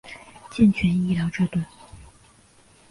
[0.49, 1.59] 健全医疗制度